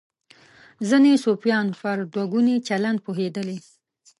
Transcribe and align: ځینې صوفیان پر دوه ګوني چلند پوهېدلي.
ځینې 0.89 1.11
صوفیان 1.23 1.67
پر 1.81 1.97
دوه 2.13 2.25
ګوني 2.31 2.57
چلند 2.67 2.99
پوهېدلي. 3.05 3.57